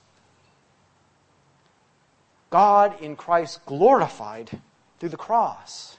[2.50, 4.60] God in Christ glorified
[5.00, 5.96] through the cross,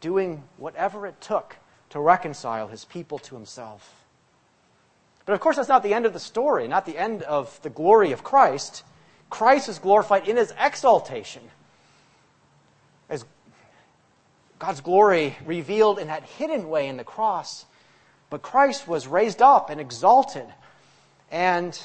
[0.00, 1.56] doing whatever it took
[1.90, 4.04] to reconcile his people to himself.
[5.24, 7.70] But of course, that's not the end of the story, not the end of the
[7.70, 8.82] glory of Christ.
[9.30, 11.42] Christ is glorified in his exaltation.
[13.08, 13.24] As
[14.58, 17.64] God's glory revealed in that hidden way in the cross.
[18.30, 20.46] But Christ was raised up and exalted.
[21.30, 21.78] And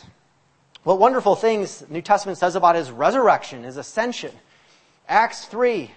[0.83, 4.31] what wonderful things the New Testament says about his resurrection, his ascension.
[5.07, 5.91] Acts 3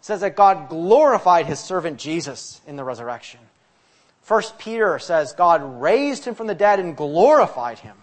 [0.00, 3.40] says that God glorified his servant Jesus in the resurrection.
[4.22, 7.96] First Peter says God raised him from the dead and glorified him.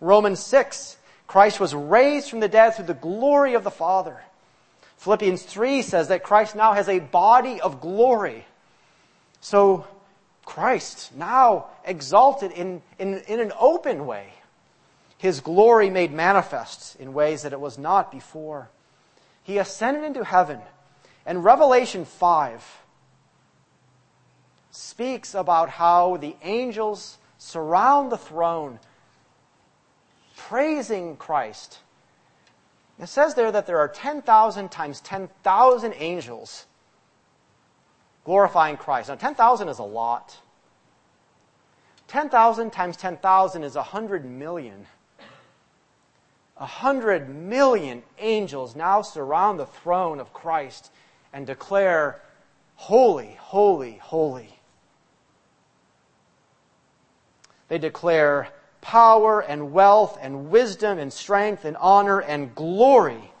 [0.00, 0.96] Romans 6,
[1.26, 4.22] Christ was raised from the dead through the glory of the Father.
[4.98, 8.46] Philippians 3 says that Christ now has a body of glory.
[9.40, 9.86] So
[10.44, 14.28] Christ now exalted in, in, in an open way
[15.24, 18.68] his glory made manifest in ways that it was not before.
[19.42, 20.60] He ascended into heaven.
[21.24, 22.62] And Revelation 5
[24.70, 28.78] speaks about how the angels surround the throne,
[30.36, 31.78] praising Christ.
[32.98, 36.66] It says there that there are 10,000 times 10,000 angels
[38.24, 39.08] glorifying Christ.
[39.10, 40.38] Now, 10,000 is a lot.
[42.08, 44.86] 10,000 times 10,000 is 100 million.
[46.56, 50.92] A hundred million angels now surround the throne of Christ
[51.32, 52.20] and declare,
[52.76, 54.58] Holy, holy, holy.
[57.68, 58.48] They declare
[58.80, 63.32] power and wealth and wisdom and strength and honor and glory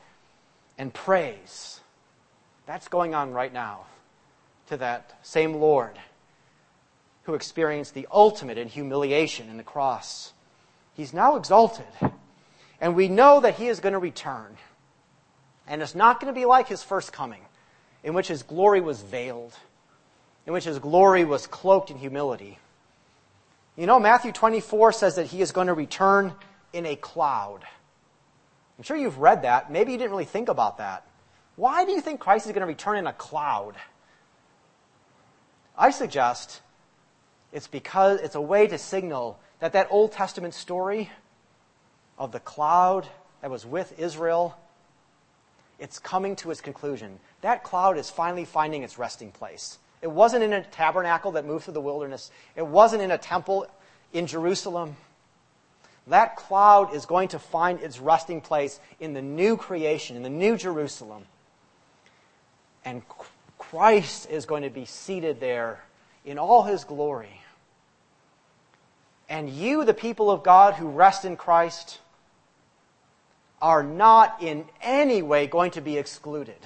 [0.78, 1.80] and praise.
[2.66, 3.86] That's going on right now
[4.74, 5.98] to that same Lord
[7.24, 10.32] who experienced the ultimate in humiliation in the cross.
[10.94, 11.86] He's now exalted.
[12.80, 14.56] And we know that he is going to return.
[15.66, 17.40] And it's not going to be like his first coming,
[18.02, 19.54] in which his glory was veiled,
[20.46, 22.58] in which his glory was cloaked in humility.
[23.76, 26.34] You know, Matthew 24 says that he is going to return
[26.72, 27.60] in a cloud.
[28.76, 29.72] I'm sure you've read that.
[29.72, 31.06] Maybe you didn't really think about that.
[31.56, 33.76] Why do you think Christ is going to return in a cloud?
[35.76, 36.60] I suggest
[37.52, 41.10] it's because it's a way to signal that that Old Testament story
[42.18, 43.06] of the cloud
[43.40, 44.56] that was with Israel,
[45.78, 47.18] it's coming to its conclusion.
[47.40, 49.78] That cloud is finally finding its resting place.
[50.02, 52.30] It wasn't in a tabernacle that moved through the wilderness.
[52.56, 53.66] It wasn't in a temple
[54.12, 54.96] in Jerusalem.
[56.06, 60.28] That cloud is going to find its resting place in the new creation, in the
[60.28, 61.24] new Jerusalem.
[62.84, 63.02] And
[63.74, 65.82] Christ is going to be seated there
[66.24, 67.40] in all his glory.
[69.28, 71.98] And you, the people of God who rest in Christ,
[73.60, 76.58] are not in any way going to be excluded.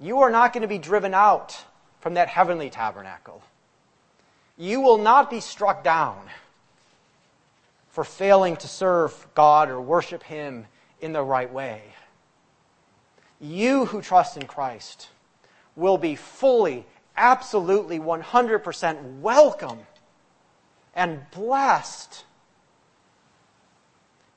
[0.00, 1.62] You are not going to be driven out
[2.00, 3.42] from that heavenly tabernacle.
[4.56, 6.22] You will not be struck down
[7.90, 10.64] for failing to serve God or worship Him
[11.02, 11.82] in the right way.
[13.42, 15.08] You who trust in Christ
[15.76, 19.80] will be fully, absolutely, 100% welcome
[20.94, 22.24] and blessed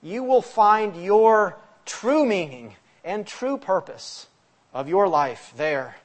[0.01, 4.27] you will find your true meaning and true purpose
[4.73, 5.95] of your life there,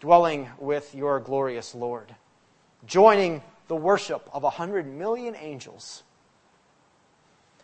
[0.00, 2.14] dwelling with your glorious Lord,
[2.86, 6.02] joining the worship of a hundred million angels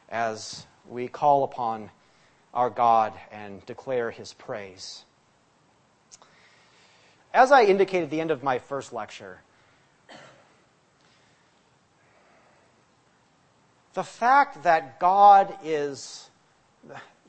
[0.09, 1.91] as we call upon
[2.55, 5.05] our God and declare his praise.
[7.37, 9.43] As I indicated at the end of my first lecture,
[13.93, 16.30] the fact that God is,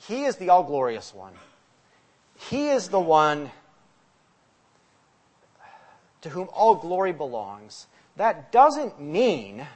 [0.08, 1.34] He is the all glorious one.
[2.38, 3.52] He is the one
[6.22, 9.68] to whom all glory belongs, that doesn't mean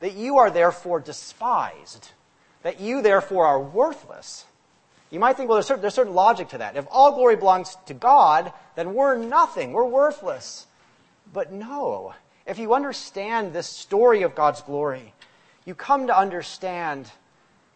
[0.00, 2.12] that you are therefore despised,
[2.62, 4.46] that you therefore are worthless.
[5.10, 6.76] You might think, well, there's certain, there's certain logic to that.
[6.76, 10.66] If all glory belongs to God, then we're nothing, we're worthless.
[11.32, 12.14] But no.
[12.46, 15.12] If you understand this story of God's glory,
[15.64, 17.10] you come to understand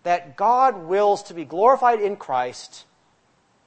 [0.04, 2.84] that God wills to be glorified in Christ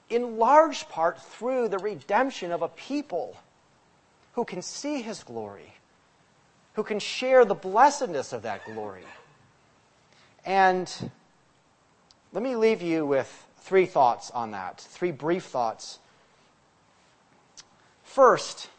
[0.10, 3.36] in large part through the redemption of a people
[4.34, 5.74] who can see his glory,
[6.74, 9.04] who can share the blessedness of that glory.
[10.46, 10.90] And
[12.32, 16.00] let me leave you with three thoughts on that, three brief thoughts.
[18.04, 18.70] First,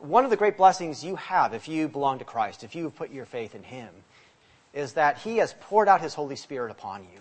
[0.00, 2.94] one of the great blessings you have if you belong to Christ, if you have
[2.94, 3.88] put your faith in Him,
[4.74, 7.20] is that He has poured out His Holy Spirit upon you.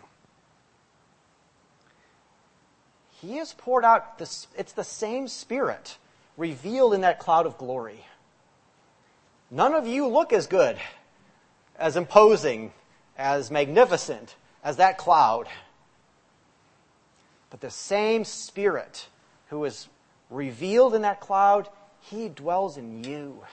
[3.22, 5.98] He has poured out the, it's the same Spirit
[6.36, 8.04] revealed in that cloud of glory.
[9.50, 10.78] None of you look as good,
[11.78, 12.74] as imposing,
[13.22, 15.48] as magnificent as that cloud.
[17.52, 19.08] But the same Spirit
[19.50, 19.88] who is
[20.30, 21.70] revealed in that cloud,
[22.02, 23.44] He dwells in you.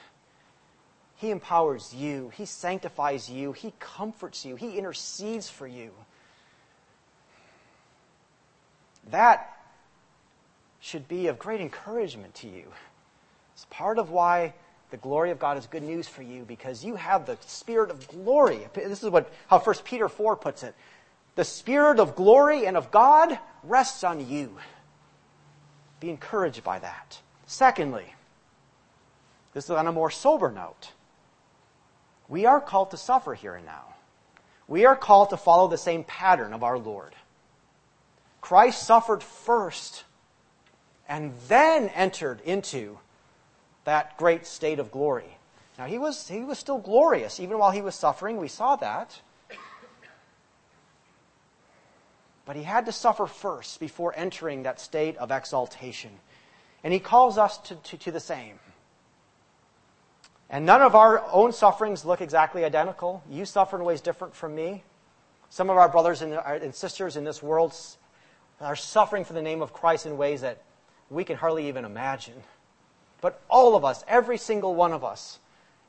[1.17, 2.31] He empowers you.
[2.35, 3.53] He sanctifies you.
[3.53, 4.57] He comforts you.
[4.57, 5.91] He intercedes for you.
[9.11, 9.55] That
[10.81, 12.73] should be of great encouragement to you.
[13.55, 14.55] It's part of why
[14.91, 18.09] the glory of God is good news for you because you have the spirit of
[18.09, 18.67] glory.
[18.75, 20.75] This is what how 1 Peter 4 puts it.
[21.35, 24.57] The spirit of glory and of God rests on you.
[26.01, 27.21] Be encouraged by that.
[27.47, 28.15] Secondly,
[29.53, 30.93] this is on a more sober note.
[32.29, 33.95] We are called to suffer here and now.
[34.67, 37.15] We are called to follow the same pattern of our Lord.
[38.41, 40.05] Christ suffered first
[41.09, 42.99] and then entered into
[43.89, 45.39] that great state of glory.
[45.79, 48.37] Now, he was, he was still glorious, even while he was suffering.
[48.37, 49.21] We saw that.
[52.45, 56.11] But he had to suffer first before entering that state of exaltation.
[56.85, 58.59] And he calls us to, to, to the same.
[60.51, 63.23] And none of our own sufferings look exactly identical.
[63.31, 64.83] You suffer in ways different from me.
[65.49, 67.75] Some of our brothers and, uh, and sisters in this world
[68.61, 70.63] are suffering for the name of Christ in ways that
[71.09, 72.43] we can hardly even imagine.
[73.21, 75.39] But all of us, every single one of us,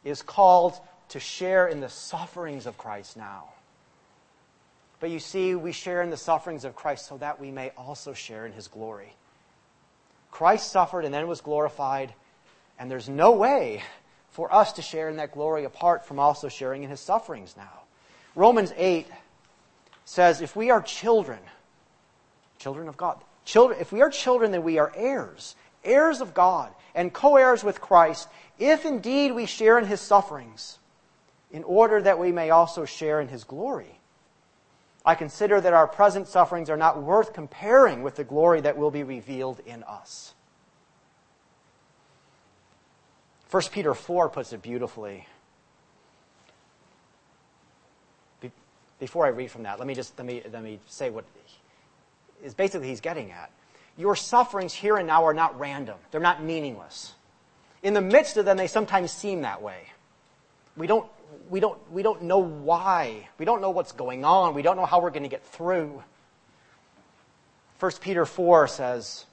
[0.04, 3.50] is called to share in the sufferings of Christ now.
[5.00, 8.14] But you see, we share in the sufferings of Christ so that we may also
[8.14, 9.14] share in his glory.
[10.32, 12.14] Christ suffered and then was glorified,
[12.78, 13.84] and there's no way
[14.32, 17.82] for us to share in that glory apart from also sharing in his sufferings now.
[18.36, 19.08] Romans 8
[20.06, 21.40] says, if we are children,
[22.58, 26.74] children of God, children, if we are children, then we are heirs, heirs of God,
[26.96, 28.28] and co heirs with Christ,
[28.58, 30.80] if indeed we share in his sufferings,
[31.52, 34.00] in order that we may also share in his glory.
[35.06, 38.92] I consider that our present sufferings are not worth comparing with the glory that will
[38.92, 40.34] be revealed in us.
[43.50, 45.26] 1 Peter 4 puts it beautifully.
[48.42, 48.52] Be-
[49.00, 51.26] before I read from that, let me just let me, let me say what
[52.44, 53.52] is basically he's getting at.
[54.00, 55.98] Your sufferings here and now are not random.
[56.10, 57.14] They're not meaningless.
[57.84, 59.82] In the midst of them, they sometimes seem that way.
[60.78, 61.06] We don't,
[61.50, 63.28] we don't, we don't know why.
[63.38, 64.56] We don't know what's going on.
[64.56, 66.02] We don't know how we're going to get through.
[67.82, 69.26] 1 Peter 4 says,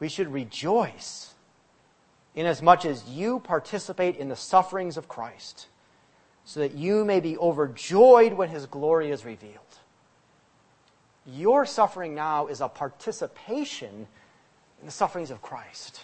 [0.00, 1.32] we should rejoice
[2.34, 5.68] inasmuch as you participate in the sufferings of Christ,
[6.44, 9.78] so that you may be overjoyed when his glory is revealed.
[11.26, 14.06] Your suffering now is a participation
[14.80, 16.00] in the sufferings of Christ.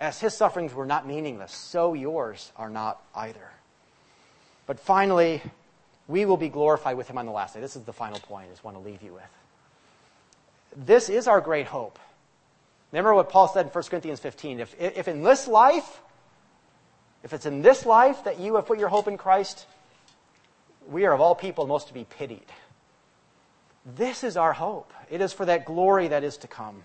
[0.00, 3.50] As his sufferings were not meaningless, so yours are not either.
[4.66, 5.42] But finally,
[6.06, 7.60] we will be glorified with him on the last day.
[7.60, 10.86] This is the final point I just want to leave you with.
[10.86, 11.98] This is our great hope.
[12.92, 14.60] Remember what Paul said in 1 Corinthians 15.
[14.60, 16.00] If, if in this life,
[17.24, 19.66] if it's in this life that you have put your hope in Christ,
[20.88, 22.46] we are of all people most to be pitied.
[23.96, 24.92] This is our hope.
[25.10, 26.82] It is for that glory that is to come.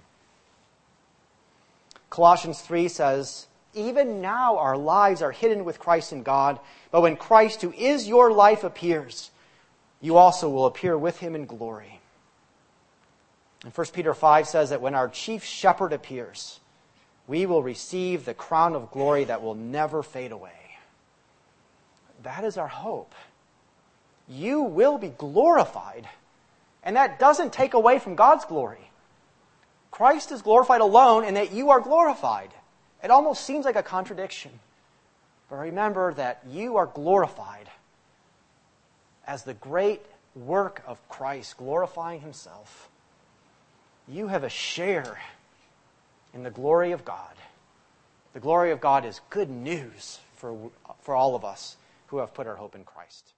[2.10, 6.60] Colossians 3 says, Even now our lives are hidden with Christ in God,
[6.92, 9.32] but when Christ, who is your life, appears,
[10.00, 12.00] you also will appear with him in glory.
[13.64, 16.60] And 1 Peter 5 says that when our chief shepherd appears,
[17.28, 20.52] we will receive the crown of glory that will never fade away.
[22.24, 23.14] That is our hope.
[24.28, 26.08] You will be glorified,
[26.84, 28.90] and that doesn't take away from God's glory.
[29.92, 32.50] Christ is glorified alone and that you are glorified.
[33.04, 34.52] It almost seems like a contradiction.
[35.50, 37.70] But remember that you are glorified
[39.28, 40.02] as the great
[40.36, 42.90] work of Christ, glorifying Himself.
[44.08, 45.20] You have a share
[46.34, 47.36] in the glory of God.
[48.34, 50.58] The glory of God is good news for,
[51.02, 51.78] for all of us
[52.08, 53.33] who have put our hope in Christ.